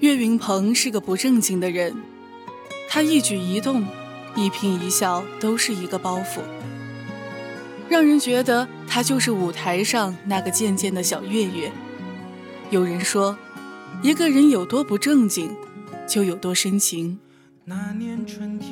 [0.00, 1.96] 岳云鹏是个不正经的人，
[2.88, 3.84] 他一举一动。
[4.36, 6.42] 一颦一笑都是一个包袱，
[7.88, 11.72] 让人觉得他就是舞台上那个贱贱的小岳岳。
[12.70, 13.36] 有人说，
[14.00, 15.56] 一个人有多不正经，
[16.06, 17.18] 就有多深情。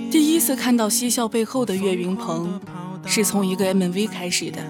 [0.09, 2.61] 第一次看到嬉笑背后的岳云鹏，
[3.05, 4.61] 是从一个 MV 开始的。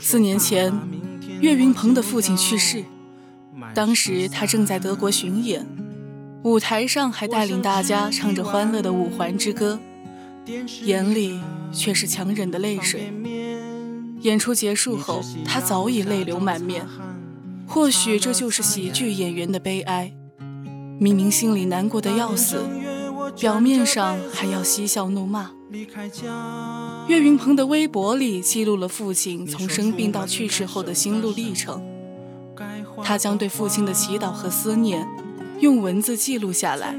[0.00, 0.72] 四年前，
[1.40, 2.82] 岳云鹏的父亲去世，
[3.74, 5.66] 当时他正在德国巡演。
[6.44, 9.78] 舞台上还带领大家唱着欢乐的《五环之歌》，
[10.84, 11.40] 眼里
[11.72, 13.12] 却是强忍的泪水。
[14.22, 16.84] 演出结束后，他早已泪流满面。
[17.66, 20.12] 或许这就是喜剧演员的悲哀：
[20.98, 22.60] 明明心里难过的要死，
[23.38, 25.52] 表面上还要嬉笑怒骂。
[27.08, 31.82] 岳云鹏的微博里记录了父亲从生病到去世后的心路历程，
[33.02, 35.06] 他将对父亲的祈祷和思念。
[35.60, 36.98] 用文字记录下来，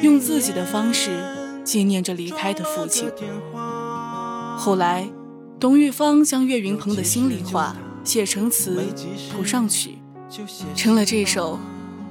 [0.00, 1.10] 用自己的方式
[1.64, 3.10] 纪念着离开的父亲。
[4.56, 5.08] 后来，
[5.58, 8.80] 董玉芳将岳云鹏的心里话写成词，
[9.32, 9.98] 谱上曲，
[10.76, 11.54] 成了这首《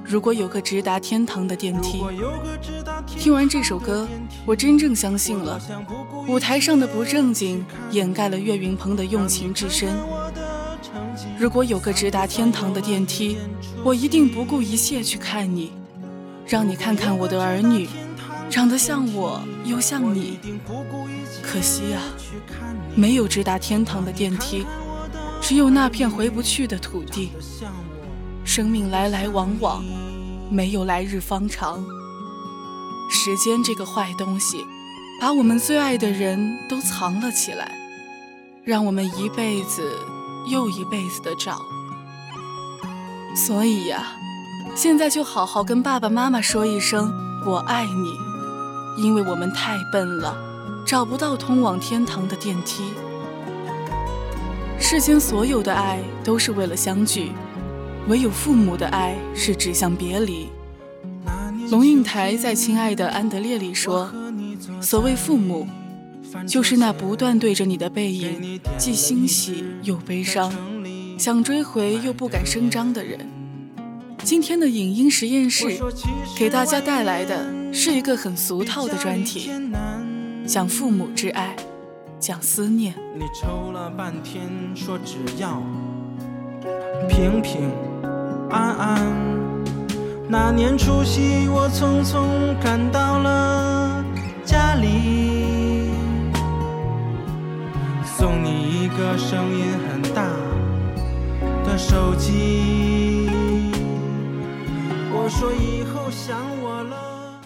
[0.04, 2.02] 如果有个直达天堂的电梯》。
[3.06, 4.06] 听完这首歌，
[4.44, 5.58] 我真正相信了，
[6.28, 9.88] 舞台上的不正经掩盖了岳云鹏的用情至深。
[11.40, 13.38] 如果有个直达天堂的电梯，
[13.82, 15.72] 我一定不顾一切去看你，
[16.46, 17.88] 让你看看我的儿女，
[18.50, 20.38] 长得像我又像你。
[21.42, 22.02] 可惜啊，
[22.94, 24.66] 没有直达天堂的电梯，
[25.40, 27.30] 只有那片回不去的土地。
[28.44, 29.82] 生命来来往往，
[30.50, 31.82] 没有来日方长。
[33.10, 34.58] 时间这个坏东西，
[35.18, 37.74] 把我们最爱的人都藏了起来，
[38.62, 39.90] 让我们一辈子。
[40.46, 41.62] 又一辈子的找，
[43.36, 44.16] 所以呀，
[44.74, 47.12] 现在就好好跟爸爸妈妈说一声
[47.46, 48.18] “我爱你”，
[49.02, 50.36] 因为我们太笨了，
[50.86, 52.84] 找不到通往天堂的电梯。
[54.78, 57.32] 世间所有的爱都是为了相聚，
[58.08, 60.48] 唯有父母的爱是指向别离。
[61.70, 64.10] 龙应台在《亲爱的安德烈》里说
[64.80, 65.68] ：“所谓父母。”
[66.46, 70.52] 就是那不断对着你的背影，既欣喜又悲伤，
[71.18, 73.18] 想追回又不敢声张的人。
[74.22, 75.80] 今天的影音实验室
[76.36, 79.50] 给大家带来的是一个很俗套的专题，
[80.46, 81.56] 讲父母之爱，
[82.18, 82.94] 讲思念。
[83.14, 84.42] 你抽了半天，
[84.74, 85.62] 说只要
[87.08, 87.70] 平平
[88.50, 89.06] 安安。
[90.28, 92.24] 那年除夕，我匆匆
[92.62, 94.04] 赶到了
[94.44, 95.29] 家里。
[98.20, 100.28] 送你一个声音很大
[101.64, 103.26] 的手机。
[105.10, 107.40] 我说以后想我了。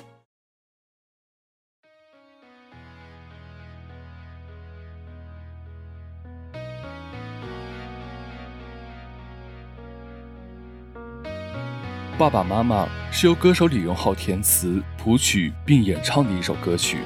[12.18, 16.98] 爸爸妈妈是由歌手李荣浩填词、谱曲并演唱的一首歌曲，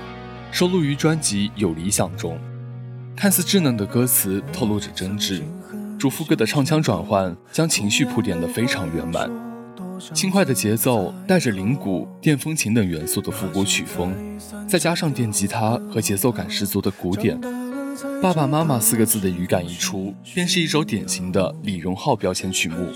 [0.50, 2.40] 收录于专辑《有理想》中。
[3.18, 5.42] 看似稚嫩的歌词透露着真挚，
[5.98, 9.28] 主副歌的唱腔转换将情绪铺垫得非常圆满，
[10.14, 14.14] 轻快的节奏带着铃鼓、电风琴等元素的复古曲风，
[14.68, 17.36] 再加上电吉他和节奏感十足的鼓点
[18.22, 22.86] ，“爸爸妈妈”四个字的语感一出，便是一首典型的李荣浩标签曲目。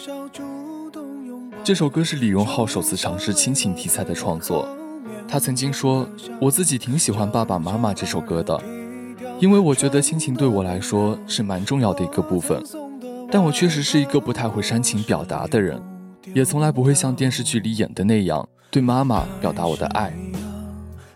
[1.65, 4.69] 这首歌是李荣浩首次尝试亲情题材的创作，
[5.27, 6.09] 他曾经说
[6.41, 8.63] ：“我自己挺喜欢《爸爸妈妈》这首歌的。”
[9.43, 12.63] 因为我觉得亲情对我来说是蛮重要的一个部分。
[13.29, 15.83] 但我确实是一个不太会煽情表达的人，
[16.33, 20.13] 也从来不会像电视剧里演的那样对妈妈表达我的爱。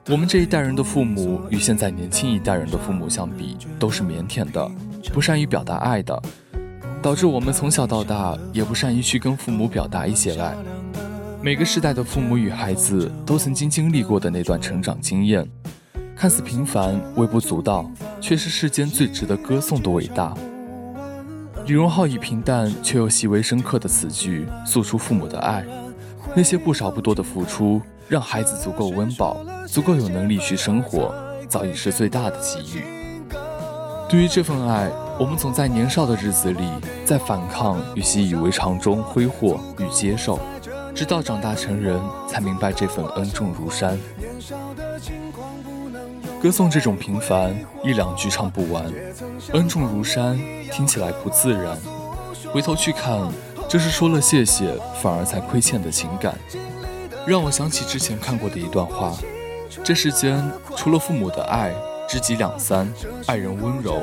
[0.09, 4.69] 我们这一代人的父母与现在年轻一代人的父母相比，都是腼腆的，
[5.13, 6.21] 不善于表达爱的，
[7.01, 10.53] 导致我们从小到大也不善于去跟父母表达一些爱。
[11.41, 15.49] 每个时代的父母与孩子都曾经经历过的那段成长经验，
[16.17, 17.89] 看似平凡、微不足道，
[18.27, 20.35] 却是世间最值得歌颂的伟大。
[21.65, 25.65] 李荣浩以平淡却又细微深刻的词句诉出父母的爱，
[26.35, 29.37] 那些不少不多的付出，让孩子足够温饱，
[29.69, 31.15] 足够有能力去生活，
[31.49, 32.83] 早已是最大的给予。
[34.09, 34.91] 对于这份爱，
[35.21, 36.69] 我们总在年少的日子里，
[37.05, 40.41] 在反抗与习以为常中挥霍与接受，
[40.97, 43.97] 直到长大成人，才明白这份恩重如山。
[46.41, 48.85] 歌颂这种平凡，一两句唱不完。
[49.53, 50.39] 恩重如山，
[50.71, 51.77] 听起来不自然。
[52.53, 53.21] 回头去看，
[53.69, 56.35] 这是说了谢谢，反而才亏欠的情感，
[57.27, 59.17] 让我想起之前看过的一段话：
[59.83, 60.45] 这世间
[60.77, 61.73] 除了父母的爱，
[62.09, 62.87] 知己两三，
[63.27, 64.03] 爱人温柔，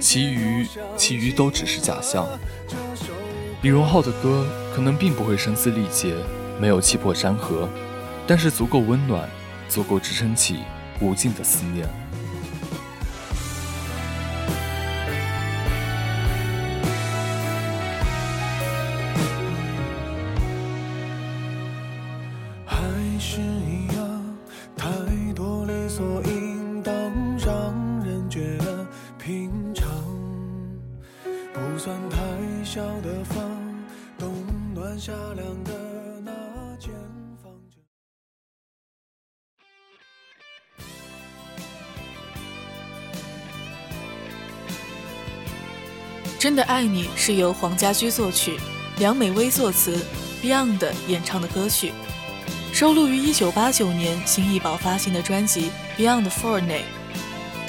[0.00, 0.66] 其余
[0.96, 2.26] 其余都只是假象。
[3.62, 6.14] 李荣浩的歌可能并不会声嘶力竭，
[6.60, 7.68] 没有气魄山河，
[8.26, 9.28] 但是足够温暖，
[9.68, 10.60] 足够支撑起。
[11.00, 11.88] 无尽的思念。
[22.64, 22.76] 还
[23.18, 24.36] 是一样，
[24.76, 24.90] 太
[25.34, 26.94] 多理所应当，
[27.38, 28.86] 让人觉得
[29.18, 29.86] 平常。
[31.52, 32.16] 不算太
[32.64, 33.42] 小的房，
[34.18, 34.32] 冬
[34.74, 35.72] 暖夏凉的
[46.46, 48.56] 真的爱你是由黄家驹作曲，
[48.98, 50.00] 梁美薇作词
[50.40, 51.92] ，Beyond 演唱的歌曲，
[52.72, 56.84] 收录于1989年新艺宝发行的专辑《Beyond For》内。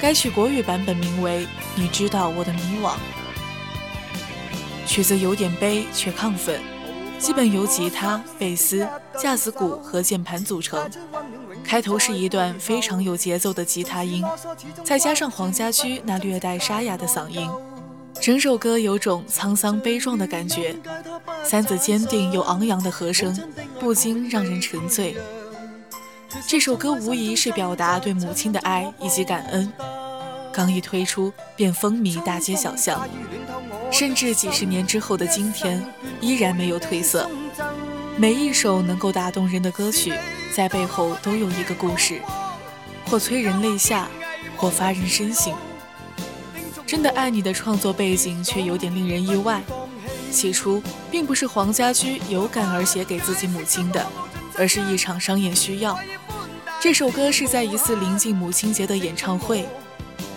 [0.00, 1.44] 该曲国语版本名为
[1.74, 2.92] 《你知道我的迷惘》。
[4.86, 6.60] 曲子有点悲却亢奋，
[7.18, 8.86] 基本由吉他、贝斯、
[9.18, 10.88] 架子鼓和键盘组成。
[11.64, 14.24] 开头是一段非常有节奏的吉他音，
[14.84, 17.50] 再加上黄家驹那略带沙哑的嗓音。
[18.20, 20.76] 整首歌有种沧桑悲壮的感觉，
[21.44, 23.36] 三子坚定又昂扬的和声，
[23.78, 25.16] 不禁让人沉醉。
[26.46, 29.72] 这首歌无疑是表达对母亲的爱以及感恩，
[30.52, 33.06] 刚一推出便风靡大街小巷，
[33.90, 35.82] 甚至几十年之后的今天
[36.20, 37.30] 依然没有褪色。
[38.16, 40.12] 每一首能够打动人的歌曲，
[40.54, 42.20] 在背后都有一个故事，
[43.06, 44.08] 或催人泪下，
[44.56, 45.54] 或发人深省。
[46.88, 49.62] 真的爱你的创作背景却有点令人意外。
[50.30, 54.06] 起初，并不是黄家驹有感而写给自己母亲的，
[54.56, 55.98] 而是一场商业需要。
[56.80, 59.66] 这首歌是在一次临近母亲节的演唱会，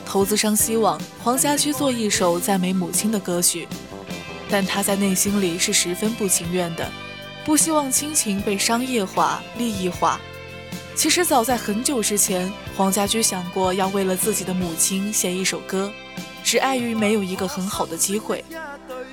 [0.06, 3.65] 投资商希望黄家驹做一首赞美母亲的歌曲，
[4.50, 6.86] 但他在内心里是十分不情愿的，
[7.45, 10.19] 不希望亲情被商业化、利益化。
[10.95, 15.89] 其实早在很久之前，黄家驹想过要为了自己的母亲写一首歌。
[16.44, 18.44] 只碍于没有一个很好的机会，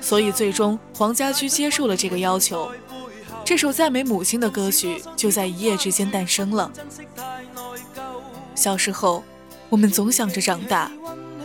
[0.01, 2.71] 所以最终黄家驹接受了这个要求。
[3.45, 6.71] 这首赞美母亲的歌曲就在一夜之间诞生了。
[8.53, 9.23] 小时候，
[9.69, 10.91] 我们总想着长大，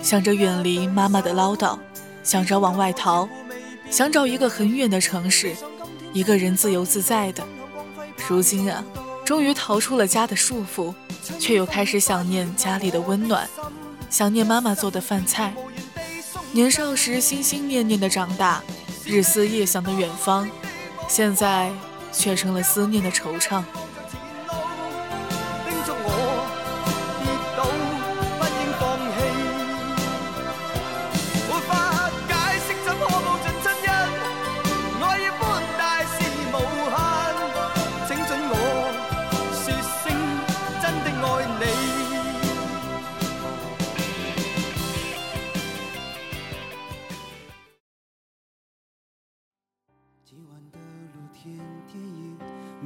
[0.02, 1.78] 想着远离妈妈的唠叨，
[2.22, 3.28] 想着往外逃，
[3.90, 5.54] 想找一个很远的城市，
[6.12, 7.42] 一个人自由自在的。
[8.28, 8.84] 如今啊，
[9.24, 10.92] 终于逃出了家的束缚，
[11.38, 13.48] 却又开始想念家里的温暖，
[14.10, 15.54] 想念妈妈做的饭菜。
[16.54, 18.62] 年少时心心念念的长大，
[19.04, 20.48] 日思夜想的远方，
[21.08, 21.72] 现在
[22.12, 23.60] 却成了思念的惆怅。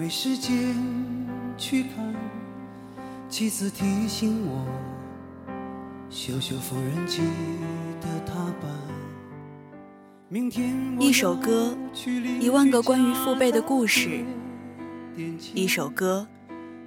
[0.08, 0.74] 没时间
[1.58, 2.14] 去看，
[3.28, 4.64] 妻子提醒我，
[6.08, 7.20] 修修缝纫机
[8.00, 8.70] 的踏板。
[10.30, 11.76] 明天一首歌，
[12.40, 14.24] 一万个关于父辈的故事；
[15.52, 16.26] 一首歌，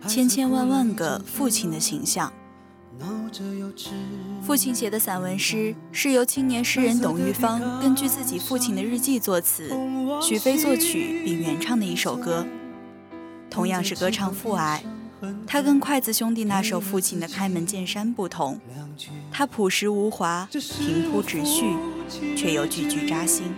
[0.08, 2.34] 千千万万个父亲的形象。
[4.42, 9.72] 父亲写的散文诗是由青年诗人董玉芳根据自己父亲的日记作词，
[10.20, 12.48] 许飞作曲并原唱的一首歌。
[13.52, 14.82] 同样是歌唱父爱，
[15.46, 18.58] 他跟筷子兄弟那首父亲的开门见山不同，
[19.30, 20.48] 他朴实无华，
[20.80, 21.76] 平铺直叙，
[22.36, 23.54] 却又句句扎心。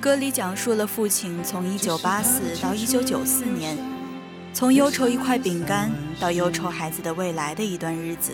[0.00, 3.78] 歌里讲述了父亲从1984到1994年，
[4.54, 8.32] 从忧愁一块饼干到忧愁孩子的未来的一段日子。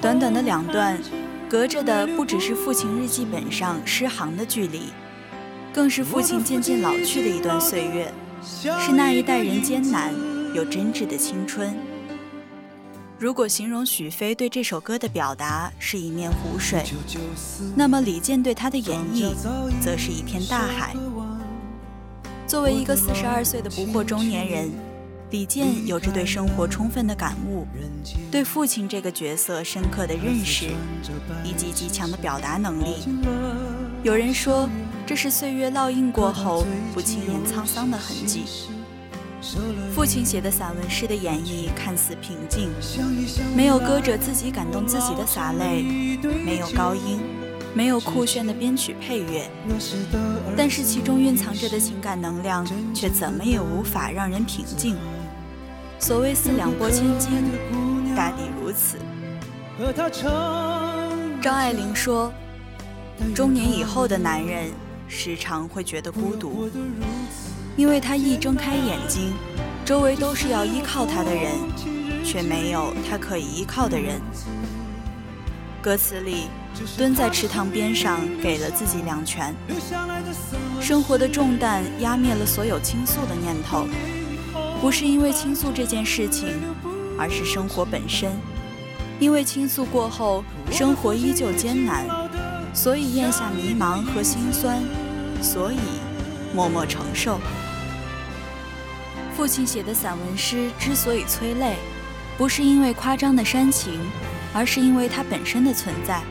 [0.00, 0.98] 短短的两段，
[1.48, 4.82] 隔着的不只是父亲日记本上诗行的距离，
[5.72, 10.12] 更是父亲渐渐老去的一段岁月，是那一代人艰难
[10.54, 11.74] 又真挚的青春。
[13.18, 16.84] 如果形容许飞对这首歌的表达是一面湖水，
[17.74, 19.34] 那么李健对他的演绎
[19.80, 20.94] 则是一片大海。
[22.46, 24.70] 作为一个四十二岁的不惑中年人，
[25.30, 27.66] 李健有着对生活充分的感悟，
[28.30, 30.66] 对父亲这个角色深刻的认识，
[31.44, 32.98] 以及极强的表达能力。
[34.04, 34.68] 有人说，
[35.08, 38.44] 这是岁月烙印过后不轻言沧桑的痕迹。
[39.94, 42.68] 父亲写的散文诗的演绎看似平静，
[43.56, 45.82] 没有歌者自己感动自己的洒泪，
[46.44, 47.20] 没有高音，
[47.72, 49.48] 没有酷炫的编曲配乐，
[50.54, 54.94] 但是其中蕴藏着的情感能量却怎么也无法让人平静。
[55.98, 57.30] 所谓四两拨千斤，
[58.14, 58.98] 大抵如此。
[61.40, 62.30] 张爱玲说
[63.34, 64.70] ：“中年以后的男人，
[65.08, 66.70] 时常会觉得孤独。”
[67.76, 69.32] 因为他一睁开眼睛，
[69.84, 71.52] 周围都是要依靠他的人，
[72.24, 74.20] 却没有他可以依靠的人。
[75.80, 76.48] 歌词里，
[76.96, 79.54] 蹲在池塘边上，给了自己两拳。
[80.80, 83.86] 生活的重担压灭了所有倾诉的念头，
[84.80, 86.48] 不是因为倾诉这件事情，
[87.16, 88.32] 而是生活本身。
[89.20, 92.06] 因为倾诉过后，生活依旧艰难，
[92.80, 94.80] 所以咽下迷茫和心酸，
[95.42, 95.78] 所以
[96.54, 97.40] 默默承受。
[99.36, 101.74] 父亲写的散文诗之所以催泪，
[102.36, 103.98] 不是因为夸张的煽情，
[104.54, 106.22] 而是因为它本身的存在，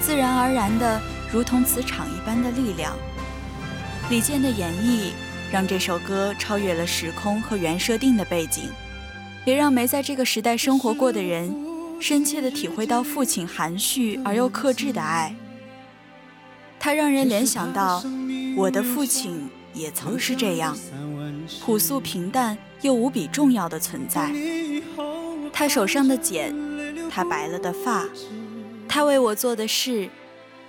[0.00, 0.98] 自然而然的
[1.30, 2.96] 如同磁场一般的力量。
[4.08, 5.10] 李健的演绎
[5.52, 8.70] 让这首歌超越了时空和原设定的背景，
[9.44, 11.54] 也让没在这个时代生活过的人
[12.00, 15.36] 深切地体会到父亲含蓄而又克制的爱。
[16.84, 18.04] 它让人联想到
[18.54, 20.76] 我的父亲也曾是这样。
[21.62, 24.30] 朴素平淡又无比重要的存在。
[25.50, 26.54] 他手上的茧，
[27.08, 28.04] 他白了的发，
[28.86, 30.10] 他为我做的事，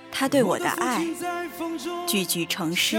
[0.10, 1.06] 他对我的爱，
[2.08, 2.98] 句句成诗，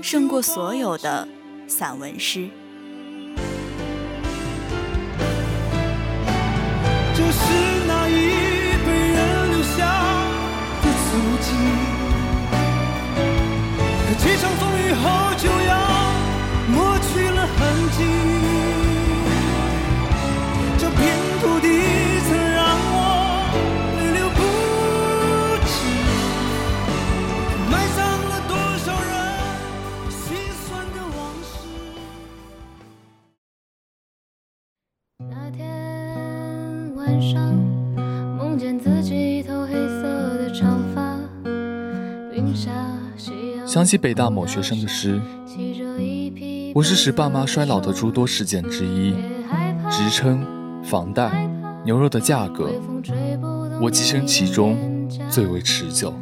[0.00, 1.26] 胜过所有的
[1.66, 2.48] 散文诗。
[14.40, 15.78] 像风雨后就要。
[16.70, 18.87] 抹去了痕迹，
[43.78, 45.20] 想起北大某学生的诗。
[46.74, 49.14] 我是使爸妈衰老的诸多事件之一，
[49.88, 50.44] 职称、
[50.82, 51.48] 房贷、
[51.84, 52.72] 牛肉的价格，
[53.80, 54.76] 我寄生其中，
[55.30, 56.12] 最为持久。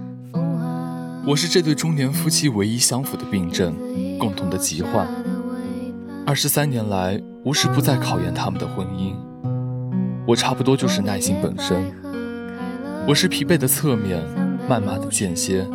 [1.27, 3.75] 我是这对中年夫妻唯一相符的病症，
[4.19, 5.09] 共同的疾患。
[6.27, 9.15] 二十三年来，无时不在考验他们的婚姻。
[10.27, 11.91] 我差不多就是耐心本身。
[13.09, 14.23] 我是疲惫的侧面，
[14.69, 15.67] 谩骂的间歇。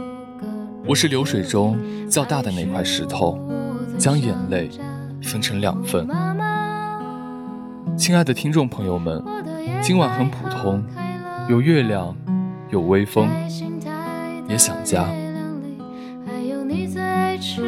[0.86, 1.78] 我是流水中
[2.10, 3.40] 较大的那块石头。
[4.02, 4.68] 将眼泪
[5.22, 6.08] 分成两份。
[7.96, 9.24] 亲爱的听众朋友们，
[9.80, 10.84] 今晚很普通，
[11.48, 12.16] 有月亮，
[12.72, 13.30] 有微风，
[14.50, 15.04] 也想家。
[16.26, 17.62] 还有你最爱吃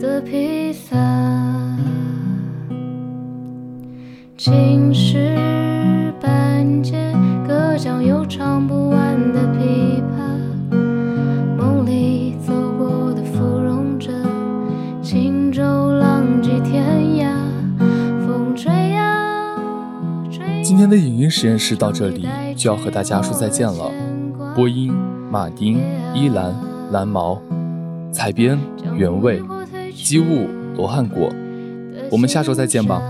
[0.00, 0.96] 的披萨。
[4.36, 5.36] 青石
[20.76, 23.90] 今天的影音实验室到这里就要和大家说再见了。
[24.54, 24.92] 播音：
[25.30, 25.80] 马丁、
[26.14, 26.54] 依兰、
[26.92, 27.40] 蓝毛，
[28.12, 28.58] 采编：
[28.94, 29.42] 原味、
[29.94, 31.32] 机务、罗汉果。
[32.12, 33.00] 我们下周再见吧。